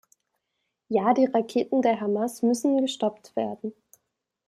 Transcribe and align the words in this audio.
Ja, 0.89 1.13
die 1.13 1.25
Raketen 1.25 1.83
der 1.83 2.01
Hamas 2.01 2.41
müssen 2.41 2.81
gestoppt 2.81 3.35
werden. 3.35 3.71